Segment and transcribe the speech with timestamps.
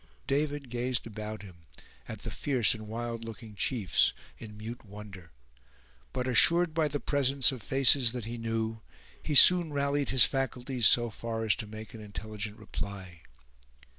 [0.25, 1.67] David gazed about him,
[2.07, 5.31] at the fierce and wild looking chiefs, in mute wonder;
[6.11, 8.81] but assured by the presence of faces that he knew,
[9.21, 13.21] he soon rallied his faculties so far as to make an intelligent reply.